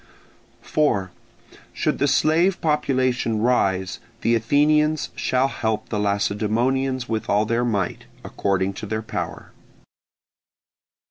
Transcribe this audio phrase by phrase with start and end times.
[0.63, 1.11] 4.
[1.73, 8.05] Should the slave population rise, the Athenians shall help the Lacedaemonians with all their might,
[8.23, 9.51] according to their power.